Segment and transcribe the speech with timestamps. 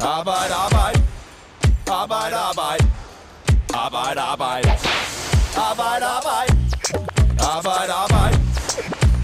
[0.00, 1.02] Arbejde, arbejde.
[1.86, 2.84] Arbejde, arbejde.
[3.74, 4.70] Arbejde, arbejde.
[5.56, 6.52] Arbejde, arbejde.
[7.40, 8.36] Arbejde, arbejde.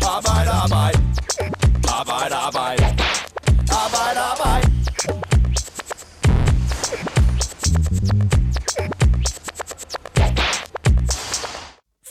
[0.02, 0.98] Arbejde, arbejde.
[1.88, 2.84] Arbejde, arbejde.
[3.82, 4.68] Arbejde, arbejde.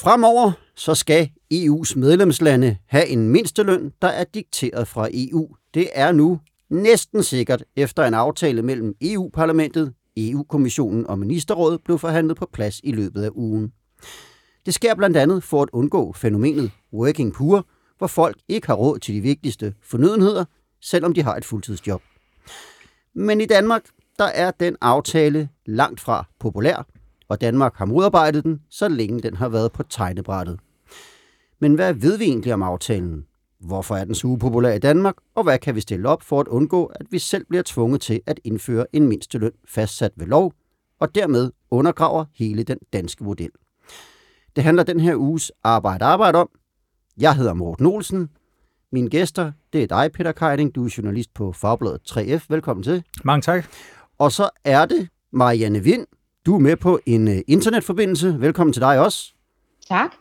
[0.03, 5.55] Fremover så skal EU's medlemslande have en mindsteløn, der er dikteret fra EU.
[5.73, 6.39] Det er nu
[6.71, 12.91] næsten sikkert efter en aftale mellem EU-parlamentet, EU-kommissionen og ministerrådet blev forhandlet på plads i
[12.91, 13.71] løbet af ugen.
[14.65, 17.65] Det sker blandt andet for at undgå fænomenet working poor,
[17.97, 20.45] hvor folk ikke har råd til de vigtigste fornødenheder,
[20.81, 22.01] selvom de har et fuldtidsjob.
[23.15, 23.81] Men i Danmark,
[24.19, 26.87] der er den aftale langt fra populær,
[27.29, 30.59] og Danmark har modarbejdet den, så længe den har været på tegnebrættet.
[31.59, 33.25] Men hvad ved vi egentlig om aftalen?
[33.61, 36.47] Hvorfor er den så upopulær i Danmark, og hvad kan vi stille op for at
[36.47, 40.53] undgå, at vi selv bliver tvunget til at indføre en mindsteløn fastsat ved lov,
[40.99, 43.49] og dermed undergraver hele den danske model?
[44.55, 46.49] Det handler den her uges Arbejde Arbejde om.
[47.17, 48.29] Jeg hedder Morten Olsen.
[48.91, 50.75] Mine gæster, det er dig, Peter Keiding.
[50.75, 52.45] Du er journalist på Fagbladet 3F.
[52.49, 53.03] Velkommen til.
[53.23, 53.65] Mange tak.
[54.17, 56.07] Og så er det Marianne Vind.
[56.45, 58.35] Du er med på en uh, internetforbindelse.
[58.39, 59.33] Velkommen til dig også.
[59.87, 60.20] Tak.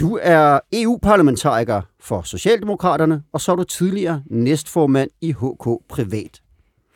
[0.00, 6.42] Du er EU-parlamentariker for Socialdemokraterne, og så er du tidligere næstformand i HK Privat.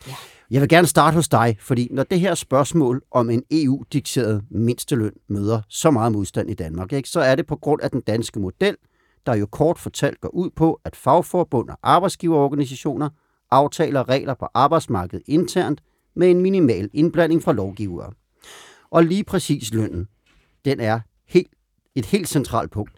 [0.07, 0.13] Ja.
[0.51, 5.13] Jeg vil gerne starte hos dig, fordi når det her spørgsmål om en EU-dikteret mindsteløn
[5.27, 8.39] møder så meget modstand i Danmark, ikke, så er det på grund af den danske
[8.39, 8.75] model,
[9.25, 13.09] der jo kort fortalt går ud på, at fagforbund og arbejdsgiverorganisationer
[13.51, 15.81] aftaler regler på arbejdsmarkedet internt
[16.15, 18.11] med en minimal indblanding fra lovgivere.
[18.91, 20.07] Og lige præcis lønnen,
[20.65, 21.51] den er helt,
[21.95, 22.93] et helt centralt punkt.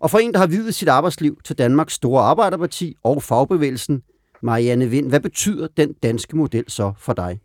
[0.00, 4.02] Og for en, der har videt sit arbejdsliv til Danmarks store arbejderparti og fagbevægelsen,
[4.40, 7.40] Marianne Vind, hvad betyder den danske model så for dig?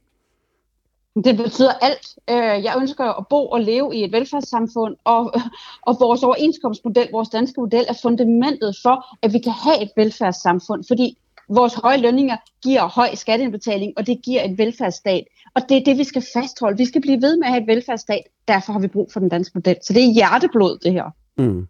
[1.23, 2.15] Det betyder alt.
[2.29, 5.33] Øh, jeg ønsker at bo og leve i et velfærdssamfund, og,
[5.81, 10.83] og vores overenskomstmodel, vores danske model, er fundamentet for, at vi kan have et velfærdssamfund,
[10.87, 11.17] fordi
[11.49, 15.23] vores høje lønninger giver høj skatteindbetaling, og det giver et velfærdsstat.
[15.57, 16.77] Og det er det, vi skal fastholde.
[16.77, 18.23] Vi skal blive ved med at have et velfærdsstat.
[18.47, 19.75] Derfor har vi brug for den danske model.
[19.81, 21.05] Så det er hjerteblod, det her.
[21.37, 21.67] Mm.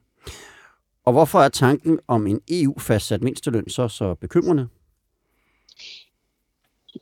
[1.06, 4.68] Og hvorfor er tanken om en EU-fastsat mindsteløn så så bekymrende?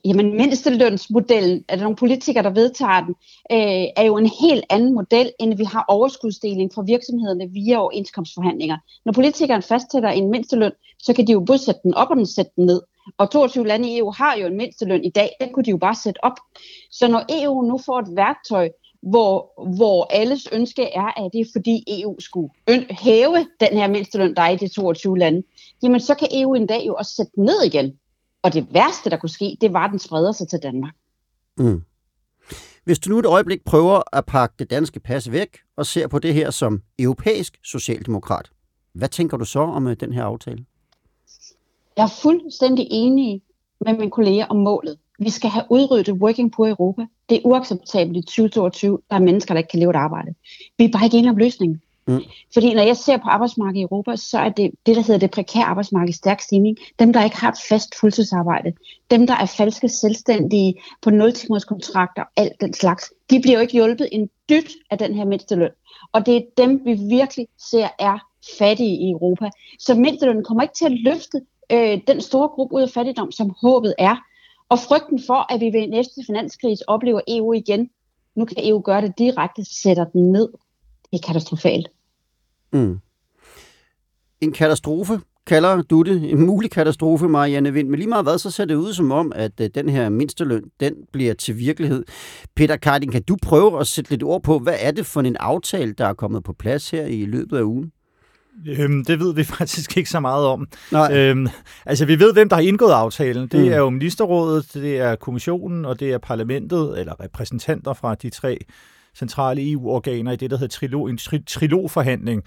[0.05, 3.15] Jamen, mindstelønsmodellen, er der nogle politikere, der vedtager den,
[3.51, 8.77] øh, er jo en helt anden model, end vi har overskudsdeling fra virksomhederne via overenskomstforhandlinger.
[9.05, 12.25] Når politikeren fastsætter en mindsteløn, så kan de jo både sætte den op og den
[12.25, 12.81] sætte den ned.
[13.17, 15.77] Og 22 lande i EU har jo en mindsteløn i dag, den kunne de jo
[15.77, 16.37] bare sætte op.
[16.91, 18.69] Så når EU nu får et værktøj,
[19.01, 22.49] hvor, hvor alles ønske er, at det er fordi EU skulle
[22.89, 25.43] hæve den her mindsteløn, der er i de 22 lande,
[25.83, 27.93] jamen så kan EU en dag jo også sætte ned igen.
[28.43, 30.93] Og det værste, der kunne ske, det var, at den spreder sig til Danmark.
[31.57, 31.83] Mm.
[32.83, 36.19] Hvis du nu et øjeblik prøver at pakke det danske pas væk og ser på
[36.19, 38.49] det her som europæisk socialdemokrat,
[38.93, 40.65] hvad tænker du så om øh, den her aftale?
[41.97, 43.41] Jeg er fuldstændig enig
[43.81, 44.97] med mine kolleger om målet.
[45.19, 47.05] Vi skal have udryddet working poor i Europa.
[47.29, 50.33] Det er uacceptabelt i 2022, der er mennesker, der ikke kan leve et arbejde.
[50.77, 51.81] Vi er bare ikke enige om løsningen.
[52.07, 52.21] Mm.
[52.53, 55.31] Fordi når jeg ser på arbejdsmarkedet i Europa, så er det det, der hedder det
[55.31, 56.77] prekære arbejdsmarked stærk stigning.
[56.99, 58.73] Dem, der ikke har et fast fuldtidsarbejde,
[59.11, 63.61] dem, der er falske selvstændige på 0 timers kontrakter, alt den slags, de bliver jo
[63.61, 65.71] ikke hjulpet en dyt af den her mindsteløn.
[66.11, 68.17] Og det er dem, vi virkelig ser er
[68.57, 69.49] fattige i Europa.
[69.79, 73.53] Så mindstelønnen kommer ikke til at løfte øh, den store gruppe ud af fattigdom, som
[73.61, 74.15] håbet er.
[74.69, 77.89] Og frygten for, at vi ved næste finanskrise oplever EU igen,
[78.35, 80.49] nu kan EU gøre det direkte, sætter den ned.
[81.11, 81.87] Det er katastrofalt.
[82.73, 82.99] Mm.
[84.41, 86.31] En katastrofe, kalder du det.
[86.31, 87.89] En mulig katastrofe, Marianne Vind.
[87.89, 90.63] Men lige meget hvad, så ser det ud som om, at øh, den her mindsteløn,
[90.79, 92.05] den bliver til virkelighed.
[92.55, 95.35] Peter Karding, kan du prøve at sætte lidt ord på, hvad er det for en
[95.35, 97.91] aftale, der er kommet på plads her i løbet af ugen?
[98.67, 100.67] Øhm, det ved vi faktisk ikke så meget om.
[100.91, 101.13] Nej.
[101.17, 101.47] Øhm,
[101.85, 103.47] altså, vi ved, hvem der har indgået aftalen.
[103.47, 103.71] Det Mm.
[103.71, 108.57] er jo ministerrådet, det er kommissionen, og det er parlamentet, eller repræsentanter fra de tre
[109.17, 112.43] centrale EU-organer i det, der hedder trilog, en tri- trilogforhandling.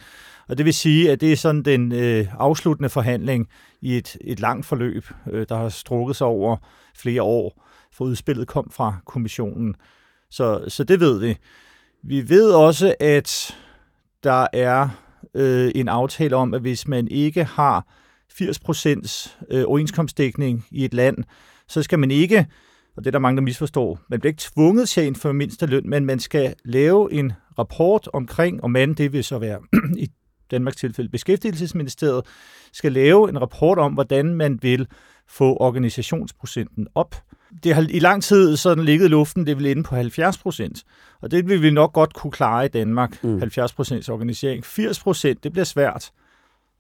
[0.48, 3.48] Og det vil sige, at det er sådan den øh, afsluttende forhandling
[3.80, 6.56] i et, et langt forløb, øh, der har strukket sig over
[6.96, 9.74] flere år, for udspillet kom fra kommissionen.
[10.30, 11.36] Så, så det ved vi.
[12.02, 13.56] Vi ved også, at
[14.24, 14.88] der er
[15.38, 17.86] øh, en aftale om, at hvis man ikke har
[18.42, 21.16] 80% øh, overenskomstdækning i et land,
[21.68, 22.46] så skal man ikke,
[22.96, 25.66] og det er der mange, der misforstår, man bliver ikke tvunget til at indføre mindste
[25.66, 29.58] løn, men man skal lave en rapport omkring, og man, det vil så være
[30.04, 30.08] i
[30.50, 32.26] Danmarks tilfælde Beskæftigelsesministeriet,
[32.72, 34.86] skal lave en rapport om, hvordan man vil
[35.28, 37.14] få organisationsprocenten op.
[37.64, 40.84] Det har i lang tid sådan ligget i luften, det vil inde på 70 procent.
[41.20, 43.38] Og det vil vi nok godt kunne klare i Danmark, mm.
[43.38, 44.64] 70 procents organisering.
[44.64, 46.10] 80 procent, det bliver svært.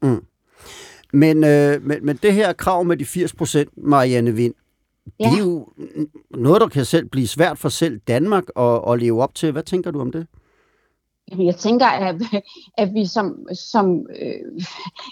[0.02, 0.24] Mm.
[1.12, 4.54] Men, øh, men, men det her krav med de 80 procent, Marianne Vind,
[5.20, 5.24] ja.
[5.24, 5.68] det er jo
[6.30, 9.52] noget, der kan selv blive svært for selv Danmark at, at leve op til.
[9.52, 10.26] Hvad tænker du om det?
[11.38, 12.14] Jeg tænker, at,
[12.78, 14.64] at vi som, som øh,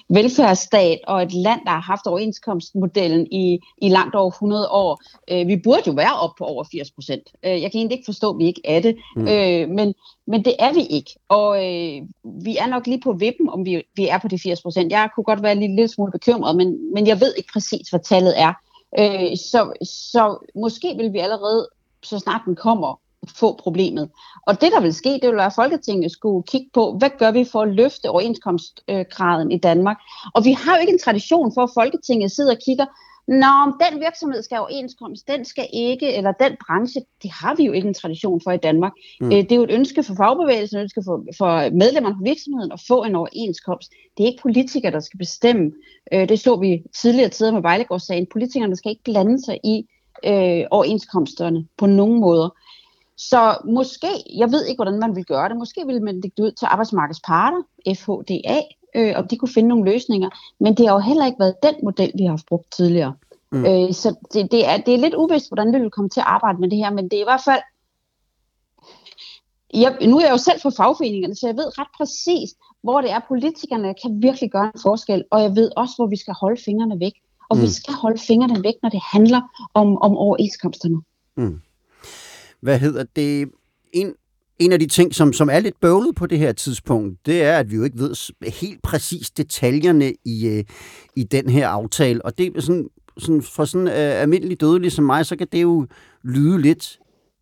[0.09, 5.49] velfærdsstat og et land, der har haft overenskomstmodellen i, i langt over 100 år, øh,
[5.49, 7.23] vi burde jo være op på over 80 procent.
[7.45, 9.29] Øh, jeg kan egentlig ikke forstå, at vi ikke er det, mm.
[9.29, 9.95] øh, men,
[10.27, 11.11] men det er vi ikke.
[11.29, 14.63] Og øh, vi er nok lige på vippen, om vi, vi er på de 80
[14.63, 14.93] procent.
[14.93, 18.01] Jeg kunne godt være lidt, lidt smule bekymret, men, men jeg ved ikke præcis, hvad
[18.01, 18.53] tallet er.
[18.99, 21.69] Øh, så, så måske vil vi allerede,
[22.03, 23.01] så snart den kommer,
[23.37, 24.11] få problemet.
[24.47, 27.31] Og det, der vil ske, det vil være, at Folketinget skulle kigge på, hvad gør
[27.31, 29.97] vi for at løfte overenskomstgraden i Danmark.
[30.35, 32.87] Og vi har jo ikke en tradition for, at Folketinget sidder og kigger,
[33.29, 37.73] Nå, den virksomhed skal overenskomst, den skal ikke, eller den branche, det har vi jo
[37.73, 38.93] ikke en tradition for i Danmark.
[39.21, 39.27] Mm.
[39.27, 42.73] Øh, det er jo et ønske for fagbevægelsen, et ønske for, for medlemmerne på virksomheden
[42.73, 43.93] at få en overenskomst.
[44.17, 45.73] Det er ikke politikere, der skal bestemme.
[46.13, 48.27] Øh, det så vi tidligere tider med Vejlegårdssagen.
[48.33, 49.87] Politikerne skal ikke blande sig i
[50.25, 52.49] øh, overenskomsterne på nogen måder.
[53.17, 56.43] Så måske, jeg ved ikke, hvordan man vil gøre det, måske vil man lægge det
[56.43, 57.63] ud til arbejdsmarkedets parter,
[57.95, 58.61] FHDA,
[58.97, 60.31] øh, om de kunne finde nogle løsninger.
[60.61, 63.15] Men det har jo heller ikke været den model, vi har haft brugt tidligere.
[63.53, 63.65] Mm.
[63.65, 66.27] Øh, så det, det, er, det er lidt uvist, hvordan vi vil komme til at
[66.27, 67.61] arbejde med det her, men det er i hvert fald...
[69.75, 72.51] Jeg, nu er jeg jo selv fra fagforeningerne, så jeg ved ret præcis,
[72.83, 76.17] hvor det er, politikerne kan virkelig gøre en forskel, og jeg ved også, hvor vi
[76.17, 77.13] skal holde fingrene væk.
[77.49, 77.63] Og mm.
[77.63, 79.41] vi skal holde fingrene væk, når det handler
[79.75, 81.03] om, om overenskomsterne.
[81.37, 81.61] Mm
[82.63, 83.49] hvad hedder det,
[83.93, 84.15] en,
[84.59, 87.59] en af de ting, som, som er lidt bøvlet på det her tidspunkt, det er,
[87.59, 88.15] at vi jo ikke ved
[88.61, 90.65] helt præcis detaljerne i, øh,
[91.17, 92.25] i den her aftale.
[92.25, 92.89] Og det er sådan,
[93.19, 95.87] sådan for sådan øh, uh, almindelig dødelig som mig, så kan det jo
[96.25, 96.99] lyde lidt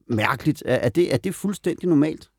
[0.08, 0.62] mærkeligt.
[0.66, 2.31] Er, er, det, er det fuldstændig normalt?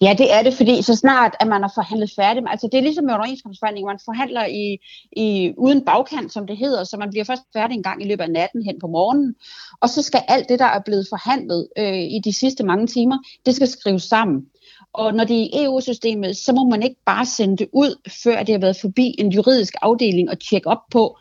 [0.00, 2.82] Ja, det er det, fordi så snart at man har forhandlet færdigt, altså det er
[2.82, 4.78] ligesom med overenskomstforhandling, man forhandler i,
[5.12, 8.24] i, uden bagkant, som det hedder, så man bliver først færdig en gang i løbet
[8.24, 9.34] af natten hen på morgenen,
[9.80, 13.18] og så skal alt det, der er blevet forhandlet øh, i de sidste mange timer,
[13.46, 14.46] det skal skrives sammen.
[14.92, 18.42] Og når det er i EU-systemet, så må man ikke bare sende det ud, før
[18.42, 21.18] det har været forbi en juridisk afdeling og tjekke op på,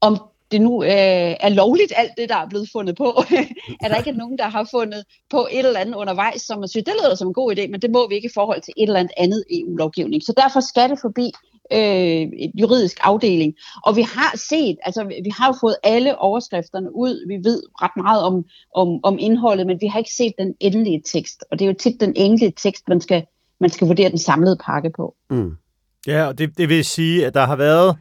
[0.00, 0.18] om
[0.54, 3.08] det nu øh, er lovligt, alt det, der er blevet fundet på.
[3.82, 6.68] at der ikke er nogen, der har fundet på et eller andet undervejs, som man
[6.68, 8.74] synes, det lyder som en god idé, men det må vi ikke i forhold til
[8.76, 10.22] et eller andet EU-lovgivning.
[10.22, 11.26] Så derfor skal det forbi
[11.72, 13.54] øh, et juridisk afdeling.
[13.86, 17.96] Og vi har set, altså vi har jo fået alle overskrifterne ud, vi ved ret
[17.96, 21.44] meget om, om, om indholdet, men vi har ikke set den endelige tekst.
[21.50, 23.24] Og det er jo tit den endelige tekst, man skal,
[23.60, 25.14] man skal vurdere den samlede pakke på.
[25.30, 25.52] Mm.
[26.06, 27.96] Ja, og det, det vil sige, at der har været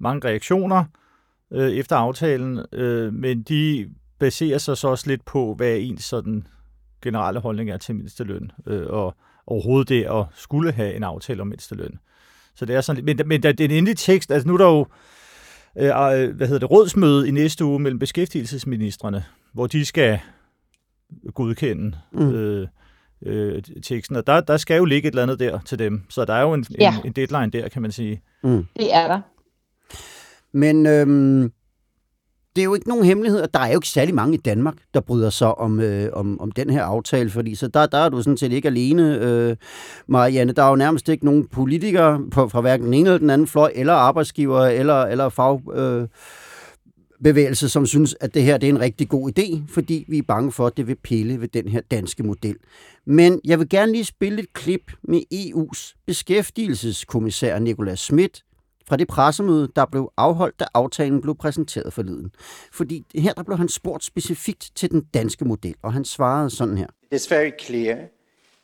[0.00, 0.84] mange reaktioner,
[1.52, 6.46] øh, efter aftalen, øh, men de baserer sig så også lidt på, hvad ens sådan
[7.02, 9.14] generelle holdning er til mindsteløn, øh, og
[9.46, 11.98] overhovedet det at skulle have en aftale om mindsteløn.
[12.54, 14.58] Så det er sådan men, men der, det er en endelig tekst, altså nu er
[14.58, 14.86] der jo
[15.76, 20.18] øh, hvad hedder det, rådsmøde i næste uge mellem beskæftigelsesministerne, hvor de skal
[21.34, 22.30] godkende mm.
[22.30, 22.68] øh,
[23.22, 26.24] øh, teksten, og der, der skal jo ligge et eller andet der til dem, så
[26.24, 26.94] der er jo en, ja.
[26.98, 28.22] en, en deadline der, kan man sige.
[28.42, 28.66] Mm.
[28.76, 29.20] Det er der.
[30.52, 31.52] Men øhm,
[32.56, 34.74] det er jo ikke nogen hemmelighed, at der er jo ikke særlig mange i Danmark,
[34.94, 38.08] der bryder sig om, øh, om, om den her aftale, fordi så der, der er
[38.08, 39.56] du sådan set ikke alene, øh,
[40.06, 40.52] Marianne.
[40.52, 43.46] Der er jo nærmest ikke nogen politikere på, fra hverken den ene eller den anden
[43.46, 45.60] fløj, eller arbejdsgivere, eller, eller fag...
[45.74, 46.08] Øh,
[47.24, 50.22] bevægelse, som synes, at det her det er en rigtig god idé, fordi vi er
[50.28, 52.56] bange for, at det vil pille ved den her danske model.
[53.06, 58.44] Men jeg vil gerne lige spille et klip med EU's beskæftigelseskommissær Nicolas Schmidt,
[58.88, 62.30] fra det pressemøde, der blev afholdt, da aftalen blev præsenteret forleden.
[62.72, 66.78] Fordi her der blev han spurgt specifikt til den danske model, og han svarede sådan
[66.78, 66.86] her.
[67.12, 67.96] It is very clear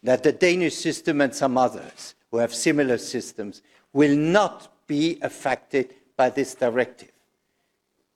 [0.07, 3.63] that the Danish system and some others who have similar systems
[3.95, 5.85] will not be affected
[6.19, 7.11] by this directive.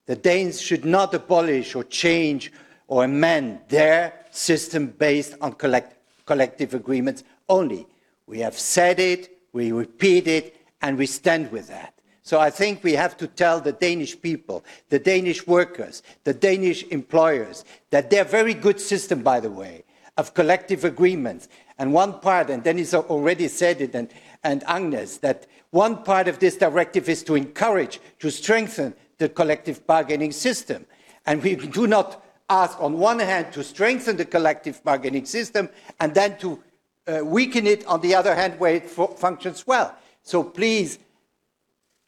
[0.07, 2.50] The Danes should not abolish or change
[2.88, 5.97] or amend their system based on collect
[6.27, 7.87] collective agreements only.
[8.27, 11.98] We have said it, we repeat it, and we stand with that.
[12.29, 16.83] So I think we have to tell the Danish people, the Danish workers, the Danish
[16.89, 19.85] employers that they're a very good system, by the way,
[20.19, 21.49] of collective agreements.
[21.79, 24.11] And one part, and Dennis already said it, and,
[24.45, 29.87] and Agnes, that one part of this directive is to encourage, to strengthen the collective
[29.87, 30.85] bargaining system.
[31.25, 36.13] And we do not ask, on one hand, to strengthen the collective bargaining system and
[36.15, 36.63] then to
[37.07, 39.97] uh, weaken it on the other hand where it functions well.
[40.23, 40.99] So please,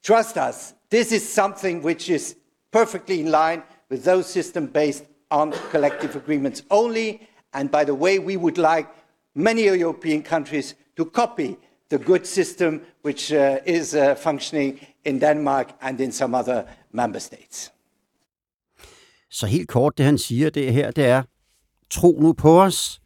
[0.02, 2.36] Trust us, this is something which is
[2.70, 7.28] perfectly in line with those systems based on collective agreements only.
[7.52, 8.88] And by the way, we would like
[9.34, 11.56] many European countries to copy
[11.88, 17.18] the good system which uh, is uh, functioning in Denmark and in some other member
[17.18, 17.72] states.
[19.30, 21.22] Så helt kort, det han siger det her, det er,
[21.90, 22.99] tro nu på os,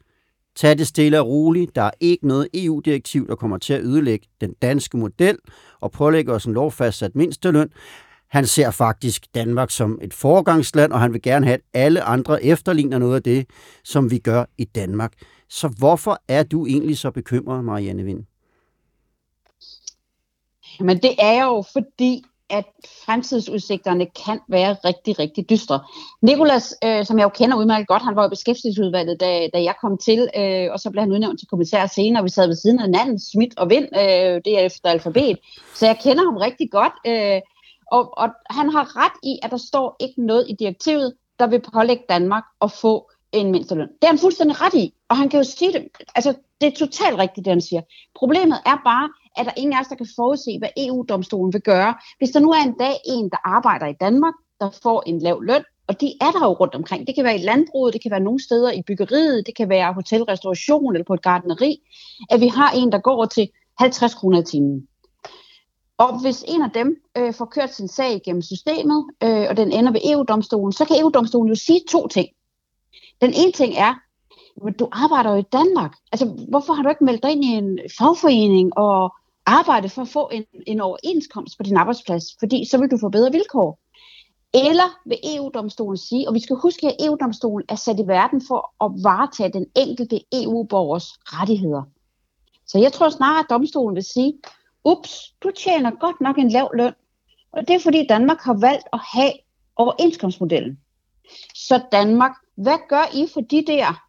[0.55, 4.27] tag det stille og roligt, der er ikke noget EU-direktiv, der kommer til at ødelægge
[4.41, 5.37] den danske model
[5.79, 7.69] og pålægge os en lovfastsat mindsteløn.
[8.27, 12.43] Han ser faktisk Danmark som et foregangsland, og han vil gerne have, at alle andre
[12.43, 13.45] efterligner noget af det,
[13.83, 15.13] som vi gør i Danmark.
[15.49, 18.25] Så hvorfor er du egentlig så bekymret, Marianne Vind?
[20.79, 22.65] Men det er jo fordi, at
[23.05, 25.79] fremtidsudsigterne kan være rigtig, rigtig dystre.
[26.21, 29.63] Nikolas, øh, som jeg jo kender udmærket godt, han var jo i beskæftigelsesudvalget, da, da
[29.63, 32.47] jeg kom til, øh, og så blev han udnævnt til kommissær senere, og vi sad
[32.47, 35.37] ved siden af hinanden, Schmidt og Vind, øh, det er efter alfabet.
[35.75, 37.41] Så jeg kender ham rigtig godt, øh,
[37.91, 41.61] og, og han har ret i, at der står ikke noget i direktivet, der vil
[41.73, 43.87] pålægge Danmark at få en mindsteløn.
[43.87, 46.85] Det er han fuldstændig ret i, og han kan jo sige det, altså det er
[46.85, 47.81] totalt rigtigt, det han siger.
[48.15, 51.95] Problemet er bare, er der ingen af os, der kan forudse, hvad EU-domstolen vil gøre.
[52.17, 55.41] Hvis der nu er en dag en, der arbejder i Danmark, der får en lav
[55.41, 57.07] løn, og de er der jo rundt omkring.
[57.07, 59.93] Det kan være i landbruget, det kan være nogle steder i byggeriet, det kan være
[59.93, 61.81] hotelrestauration eller på et gardneri,
[62.29, 63.49] at vi har en, der går til
[63.79, 64.87] 50 kroner i timen.
[65.97, 69.71] Og hvis en af dem øh, får kørt sin sag igennem systemet, øh, og den
[69.71, 72.27] ender ved EU-domstolen, så kan EU-domstolen jo sige to ting.
[73.21, 73.93] Den ene ting er,
[74.67, 75.95] at du arbejder jo i Danmark.
[76.11, 79.15] Altså, hvorfor har du ikke meldt dig ind i en fagforening og
[79.45, 82.23] arbejde for at få en, en overenskomst på din arbejdsplads?
[82.39, 83.79] Fordi så vil du få bedre vilkår.
[84.53, 88.85] Eller vil EU-domstolen sige, og vi skal huske, at EU-domstolen er sat i verden for
[88.85, 91.83] at varetage den enkelte EU-borgers rettigheder.
[92.67, 94.33] Så jeg tror snarere, at domstolen vil sige,
[94.83, 96.93] ups, du tjener godt nok en lav løn.
[97.51, 99.33] Og det er fordi Danmark har valgt at have
[99.75, 100.79] overenskomstmodellen.
[101.55, 104.04] Så Danmark, hvad gør I for de der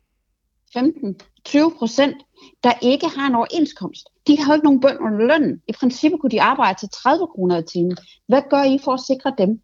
[0.77, 2.17] 15-20 procent,
[2.65, 4.09] der ikke har en overenskomst?
[4.27, 5.63] De har jo ikke nogen bøn under lønnen.
[5.69, 7.97] I princippet kunne de arbejde til 30 kroner i timen.
[8.29, 9.61] Hvad gør I for at sikre dem?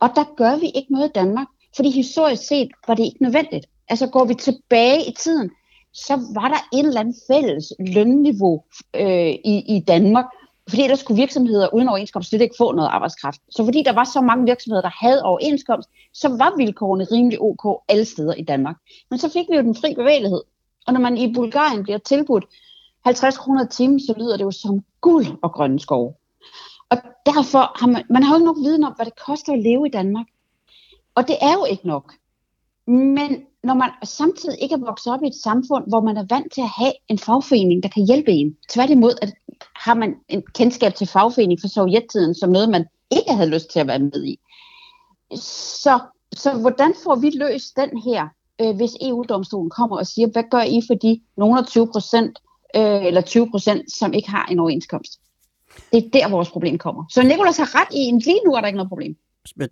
[0.00, 1.46] Og der gør vi ikke noget i Danmark,
[1.76, 3.66] fordi historisk set var det ikke nødvendigt.
[3.88, 5.50] Altså går vi tilbage i tiden,
[5.92, 8.62] så var der et eller andet fælles lønniveau
[8.96, 10.24] øh, i, i Danmark,
[10.68, 13.40] fordi ellers skulle virksomheder uden overenskomst slet ikke få noget arbejdskraft.
[13.50, 17.82] Så fordi der var så mange virksomheder, der havde overenskomst, så var vilkårene rimelig ok
[17.88, 18.76] alle steder i Danmark.
[19.10, 20.42] Men så fik vi jo den fri bevægelighed.
[20.86, 22.44] Og når man i Bulgarien bliver tilbudt
[23.04, 26.14] 50 kroner timen, så lyder det jo som guld og grønne skove.
[26.90, 29.62] Og derfor har man, man har jo ikke nok viden om, hvad det koster at
[29.62, 30.26] leve i Danmark.
[31.14, 32.14] Og det er jo ikke nok.
[32.86, 36.52] Men når man samtidig ikke er vokset op i et samfund, hvor man er vant
[36.52, 38.56] til at have en fagforening, der kan hjælpe en.
[38.68, 39.34] Tværtimod at
[39.76, 43.80] har man en kendskab til fagforening fra sovjettiden som noget, man ikke havde lyst til
[43.80, 44.38] at være med i.
[45.36, 45.98] Så,
[46.32, 48.28] så hvordan får vi løst den her,
[48.60, 52.38] øh, hvis EU-domstolen kommer og siger, hvad gør I for de nogle 20 procent,
[52.76, 55.20] øh, eller 20 procent, som ikke har en overenskomst?
[55.92, 57.04] Det er der, vores problem kommer.
[57.10, 59.16] Så Nikolas har ret i, at lige nu er der ikke noget problem.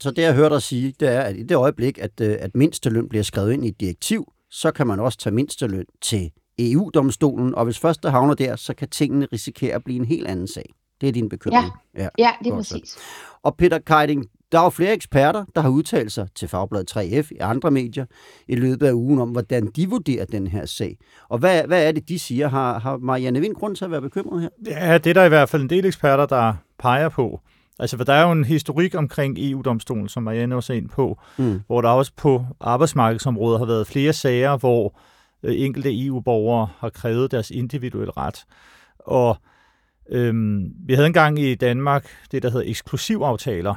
[0.00, 2.50] Så det, jeg hørte dig sige, det er, at i det øjeblik, at, øh, at
[2.54, 7.54] mindsteløn bliver skrevet ind i et direktiv, så kan man også tage mindsteløn til EU-domstolen,
[7.54, 10.46] og hvis først der havner der, så kan tingene risikere at blive en helt anden
[10.46, 10.74] sag.
[11.00, 11.64] Det er din bekymring.
[11.96, 12.96] Ja, ja, ja det er præcis.
[13.42, 17.28] Og Peter Keiding, der er jo flere eksperter, der har udtalt sig til Fagbladet 3F
[17.30, 18.06] i andre medier
[18.48, 20.98] i løbet af ugen om, hvordan de vurderer den her sag.
[21.28, 22.48] Og hvad, hvad er det, de siger?
[22.48, 24.48] Har, har Marianne Vind grund til at være bekymret her?
[24.66, 27.40] Ja, det er der i hvert fald en del eksperter, der peger på.
[27.80, 31.18] Altså, for der er jo en historik omkring EU-domstolen, som Marianne også er ind på,
[31.38, 31.60] mm.
[31.66, 34.98] hvor der også på arbejdsmarkedsområdet har været flere sager, hvor
[35.42, 38.44] øh, enkelte EU-borgere har krævet deres individuelle ret.
[38.98, 39.36] Og
[40.10, 43.74] øhm, vi havde engang i Danmark det, der hedder eksklusivaftaler,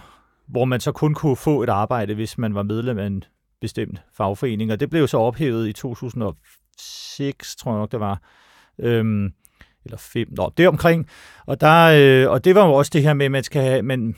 [0.47, 3.23] hvor man så kun kunne få et arbejde, hvis man var medlem af en
[3.61, 8.21] bestemt fagforening, og det blev så ophævet i 2006, tror jeg nok, det var.
[8.79, 9.33] Øhm,
[9.85, 11.07] eller fem, nå, det omkring.
[11.45, 13.81] Og, der, øh, og det var jo også det her med, at man skal have,
[13.81, 14.15] man,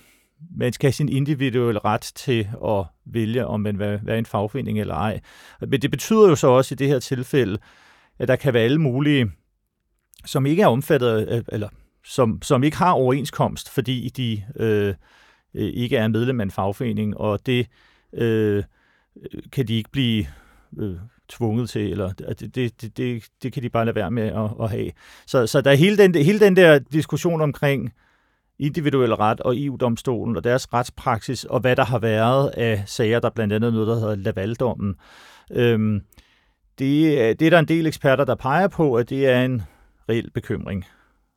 [0.57, 4.79] man skal have sin individuelle ret til at vælge, om man vil være en fagforening
[4.79, 5.19] eller ej.
[5.61, 7.57] Men det betyder jo så også i det her tilfælde,
[8.19, 9.31] at der kan være alle mulige,
[10.25, 11.69] som ikke er omfattet, eller
[12.05, 14.93] som, som ikke har overenskomst, fordi de øh,
[15.53, 17.67] øh, ikke er medlem af en fagforening, og det
[18.13, 18.63] øh, øh
[19.51, 20.25] kan de ikke blive
[20.79, 20.95] øh,
[21.29, 24.69] tvunget til, eller det, det, det, det kan de bare lade være med at, at
[24.69, 24.91] have.
[25.27, 27.93] Så, så der er hele den, hele den der diskussion omkring
[28.59, 33.29] individuel ret og EU-domstolen og deres retspraksis, og hvad der har været af sager, der
[33.29, 34.95] blandt andet noget, der hedder Lavaldommen.
[35.51, 36.01] Øhm,
[36.79, 39.61] det, det er der en del eksperter, der peger på, at det er en
[40.09, 40.85] reel bekymring,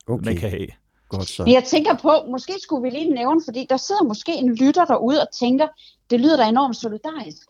[0.07, 0.25] okay.
[0.25, 0.69] man kan have.
[1.09, 1.45] Godt så.
[1.47, 5.21] Jeg tænker på, måske skulle vi lige nævne, fordi der sidder måske en lytter derude
[5.21, 5.69] og tænker,
[6.11, 7.49] det lyder da enormt solidarisk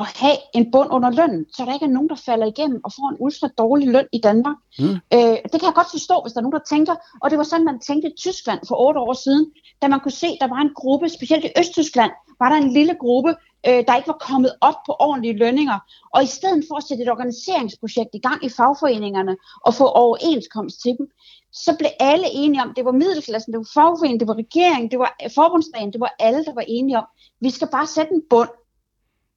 [0.00, 2.92] at have en bund under lønnen, så der ikke er nogen, der falder igennem og
[2.92, 4.56] får en ultra dårlig løn i Danmark.
[4.78, 4.84] Mm.
[5.14, 7.44] Øh, det kan jeg godt forstå, hvis der er nogen, der tænker, og det var
[7.44, 10.60] sådan, man tænkte i Tyskland for otte år siden, da man kunne se, der var
[10.60, 13.30] en gruppe, specielt i Østtyskland, var der en lille gruppe,
[13.68, 15.78] øh, der ikke var kommet op på ordentlige lønninger.
[16.14, 20.82] Og i stedet for at sætte et organiseringsprojekt i gang i fagforeningerne og få overenskomst
[20.82, 21.06] til dem,
[21.52, 24.98] så blev alle enige om, det var middelklassen, det var fagforeningen, det var regeringen, det
[24.98, 27.04] var forbundsdagen, det var alle, der var enige om,
[27.40, 28.48] vi skal bare sætte en bund,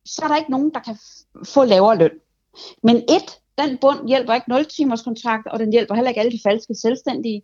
[0.06, 0.98] så er der ikke nogen, der kan
[1.44, 2.12] få lavere løn.
[2.84, 6.32] Men et, den bund hjælper ikke 0 timers kontrakt, og den hjælper heller ikke alle
[6.32, 7.44] de falske selvstændige.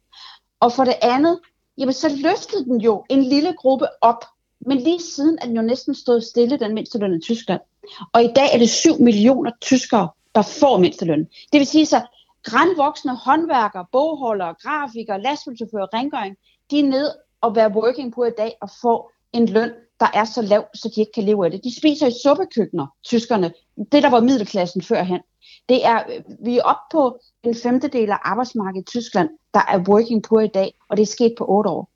[0.60, 1.40] Og for det andet,
[1.78, 4.26] jamen så løftede den jo en lille gruppe op,
[4.60, 7.62] men lige siden er den jo næsten stået stille, den mindsteløn i Tyskland.
[8.14, 11.28] Og i dag er det 7 millioner tyskere, der får mindsteløn.
[11.54, 12.02] Det vil sige så,
[12.44, 16.38] grænvoksne håndværkere, bogholdere, grafikere, lastbilchauffører, rengøring,
[16.72, 17.10] de er ned
[17.42, 20.92] og være working på i dag og få en løn, der er så lav, så
[20.96, 21.64] de ikke kan leve af det.
[21.64, 23.54] De spiser i suppekøkkener, tyskerne.
[23.92, 25.22] Det, der var middelklassen førhen.
[25.70, 29.84] Det er, øh, vi er oppe på en femtedel af arbejdsmarkedet i Tyskland, der er
[29.90, 31.92] working poor i dag, og det er sket på otte år.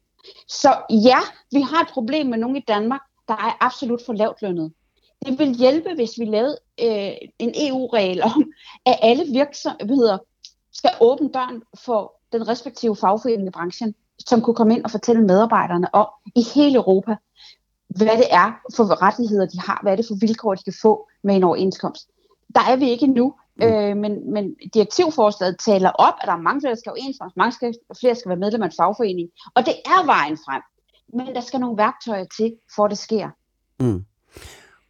[0.48, 1.20] Så ja,
[1.52, 4.74] vi har et problem med nogen i Danmark, der er absolut for lavt lønnet.
[5.26, 8.52] Det vil hjælpe, hvis vi lavede øh, en EU-regel om,
[8.86, 10.18] at alle virksomheder
[10.74, 15.22] skal åbne døren for den respektive fagforening i branchen, som kunne komme ind og fortælle
[15.22, 17.16] medarbejderne om i hele Europa,
[17.98, 21.10] hvad det er for rettigheder, de har, hvad er det for vilkår, de kan få
[21.24, 22.10] med en overenskomst.
[22.56, 23.64] Der er vi ikke endnu, mm.
[23.66, 27.52] øh, men, men direktivforslaget taler op, at der er mange flere, der skal overenskomst, mange
[27.52, 30.62] skal, flere skal være medlem af en fagforening, og det er vejen frem.
[31.14, 33.30] Men der skal nogle værktøjer til, for det sker.
[33.80, 34.06] Mm.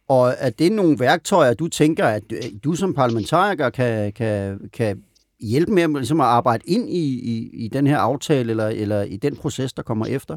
[0.08, 2.22] Og er det nogle værktøjer, du tænker, at
[2.64, 5.02] du som parlamentariker kan, kan, kan
[5.40, 9.16] hjælpe med ligesom at arbejde ind i, i, i den her aftale, eller, eller i
[9.16, 10.36] den proces, der kommer efter?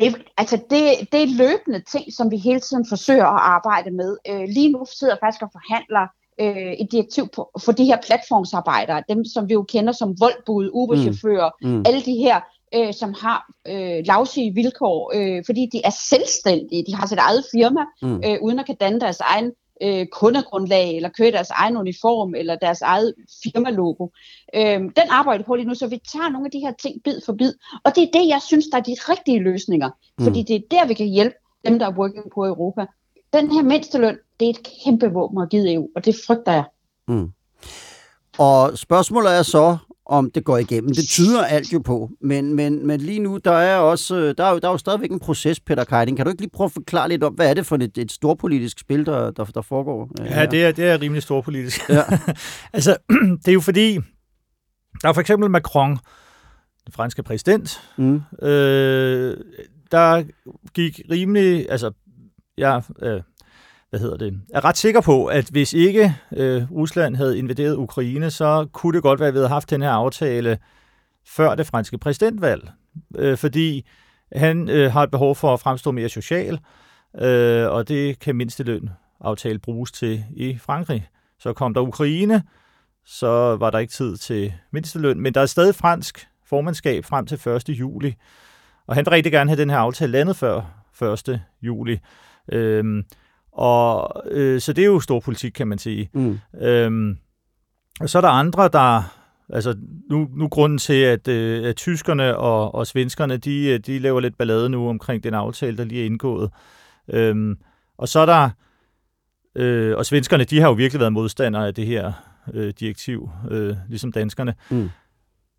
[0.00, 4.16] Det, altså det, det er løbende ting, som vi hele tiden forsøger at arbejde med.
[4.28, 6.06] Øh, lige nu sidder jeg faktisk og forhandler
[6.40, 10.70] øh, et direktiv på, for de her platformsarbejdere, dem som vi jo kender som voldbud,
[10.72, 11.70] Uber-chauffører, mm.
[11.70, 11.82] mm.
[11.86, 12.40] alle de her,
[12.74, 17.44] øh, som har øh, lavsige vilkår, øh, fordi de er selvstændige, de har sit eget
[17.54, 18.22] firma, mm.
[18.26, 22.56] øh, uden at kan danne deres egen øh, kundegrundlag, eller køre deres egen uniform, eller
[22.56, 24.08] deres eget firmalogo.
[24.54, 27.20] Øh, den arbejder på lige nu, så vi tager nogle af de her ting bid
[27.26, 27.54] for bid.
[27.84, 29.90] Og det er det, jeg synes, der er de rigtige løsninger.
[30.18, 30.24] Mm.
[30.24, 32.86] Fordi det er der, vi kan hjælpe dem, der er working på Europa.
[33.32, 36.64] Den her mindsteløn, det er et kæmpe våben at give EU, og det frygter jeg.
[37.08, 37.32] Mm.
[38.38, 39.76] Og spørgsmålet er så,
[40.10, 40.94] om det går igennem.
[40.94, 44.50] Det tyder alt jo på, men, men, men lige nu, der er, også, der, er
[44.52, 46.16] jo, der er jo stadigvæk en proces, Peter Keiding.
[46.16, 48.12] Kan du ikke lige prøve at forklare lidt om, hvad er det for et, et
[48.12, 50.10] storpolitisk spil, der, der, der foregår?
[50.24, 51.88] Ja, det er, det er rimelig storpolitisk.
[51.88, 52.02] Ja.
[52.72, 52.96] altså,
[53.44, 53.94] det er jo fordi,
[55.02, 55.90] der er for eksempel Macron,
[56.84, 58.20] den franske præsident, mm.
[58.42, 59.36] øh,
[59.90, 60.24] der
[60.74, 61.92] gik rimelig, altså,
[62.58, 63.20] ja, øh,
[63.90, 68.30] hvad hedder det, er ret sikker på, at hvis ikke øh, Rusland havde invaderet Ukraine,
[68.30, 70.58] så kunne det godt være, at vi havde haft den her aftale
[71.26, 72.70] før det franske præsidentvalg.
[73.16, 73.86] Øh, fordi
[74.32, 76.58] han øh, har et behov for at fremstå mere social,
[77.20, 81.08] øh, og det kan mindsteløn aftale bruges til i Frankrig.
[81.38, 82.42] Så kom der Ukraine,
[83.04, 87.48] så var der ikke tid til mindsteløn, men der er stadig fransk formandskab frem til
[87.48, 87.68] 1.
[87.68, 88.14] juli,
[88.86, 90.62] og han vil rigtig gerne have den her aftale landet før
[91.28, 91.40] 1.
[91.62, 91.98] juli.
[92.52, 93.04] Øh,
[93.52, 96.10] og øh, så det er jo stor politik, kan man sige.
[96.14, 96.38] Mm.
[96.60, 97.16] Øhm,
[98.00, 99.16] og så er der andre, der...
[99.52, 99.76] Altså,
[100.10, 104.20] nu, nu grunden til, at, øh, at tyskerne og, og svenskerne, de, øh, de laver
[104.20, 106.50] lidt ballade nu omkring den aftale, der lige er indgået.
[107.12, 107.58] Øhm,
[107.98, 108.50] og så er der...
[109.56, 112.12] Øh, og svenskerne, de har jo virkelig været modstandere af det her
[112.54, 114.54] øh, direktiv, øh, ligesom danskerne.
[114.70, 114.90] Mm.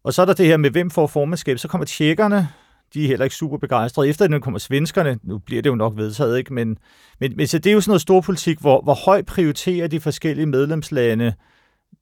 [0.03, 1.59] Og så er der det her med, hvem får formandskab.
[1.59, 2.47] Så kommer tjekkerne,
[2.93, 4.09] de er heller ikke super begejstrede.
[4.09, 6.53] Efter den kommer svenskerne, nu bliver det jo nok vedtaget, ikke?
[6.53, 6.77] Men,
[7.19, 9.99] men, men så det er jo sådan noget stor politik, hvor, hvor højt prioriterer de
[9.99, 11.33] forskellige medlemslande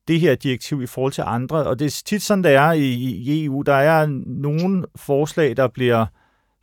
[0.07, 1.63] det her direktiv i forhold til andre.
[1.63, 3.61] Og det er tit sådan, der er i, i EU.
[3.61, 6.05] Der er nogle forslag, der bliver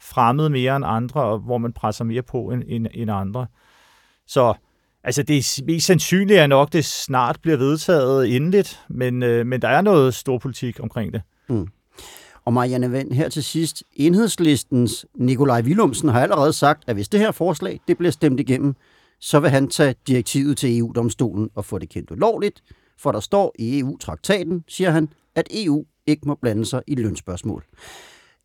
[0.00, 3.46] fremmet mere end andre, og hvor man presser mere på end, end, end andre.
[4.26, 4.54] Så
[5.04, 9.62] altså det mest sandsynlige er nok, at det snart bliver vedtaget endeligt, men, øh, men
[9.62, 11.22] der er noget storpolitik omkring det.
[11.48, 11.68] Mm.
[12.46, 17.20] Og Marianne Vend, her til sidst, enhedslistens Nikolaj Willumsen har allerede sagt, at hvis det
[17.20, 18.74] her forslag det bliver stemt igennem,
[19.20, 22.62] så vil han tage direktivet til EU-domstolen og få det kendt ulovligt,
[22.98, 27.64] for der står i EU-traktaten, siger han, at EU ikke må blande sig i lønspørgsmål.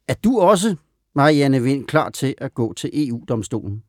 [0.07, 0.75] Er du også,
[1.15, 3.83] Marianne Vind, klar til at gå til EU-domstolen?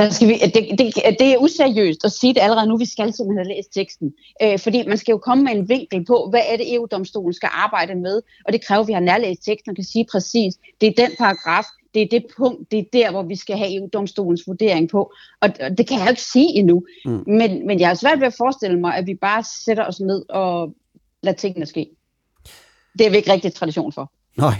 [0.00, 3.12] Der skal vi, det, det, det er useriøst at sige det allerede nu, vi skal
[3.12, 4.12] simpelthen have læst teksten.
[4.42, 7.48] Øh, fordi man skal jo komme med en vinkel på, hvad er det EU-domstolen skal
[7.52, 10.86] arbejde med, og det kræver, at vi har nærlæst teksten og kan sige præcis, det
[10.86, 14.46] er den paragraf, det er det punkt, det er der, hvor vi skal have EU-domstolens
[14.46, 15.12] vurdering på.
[15.40, 16.82] Og, det kan jeg jo ikke sige endnu.
[17.04, 17.24] Mm.
[17.26, 20.24] Men, men jeg har svært ved at forestille mig, at vi bare sætter os ned
[20.28, 20.74] og
[21.22, 21.90] lader tingene ske.
[22.98, 24.12] Det er vi ikke rigtig tradition for.
[24.36, 24.54] Nej.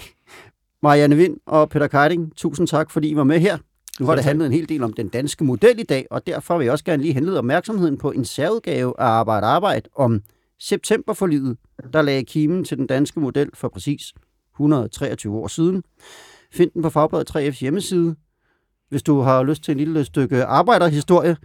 [0.82, 3.58] Marianne Vind og Peter Keiding, tusind tak, fordi I var med her.
[4.00, 6.58] Nu har det handlet en hel del om den danske model i dag, og derfor
[6.58, 10.20] vil jeg også gerne lige henlede opmærksomheden på en særudgave af Arbejde Arbejde om
[10.60, 11.56] septemberforlidet,
[11.92, 14.12] der lagde kimen til den danske model for præcis
[14.54, 15.82] 123 år siden.
[16.52, 18.14] Find den på Fagbladet 3F's hjemmeside,
[18.88, 21.36] hvis du har lyst til en lille stykke arbejderhistorie.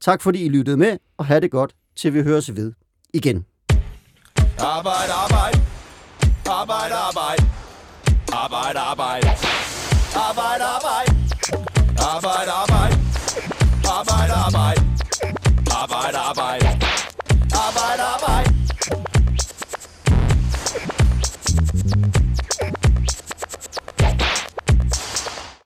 [0.00, 2.72] Tak fordi I lyttede med, og have det godt, til vi høres ved
[3.14, 3.44] igen.
[4.58, 5.60] Arbejde, arbejde.
[6.46, 7.42] Arbejde, arbejde.
[8.32, 9.28] Arbejde, arbejde.
[10.16, 11.11] Arbejde, arbejde.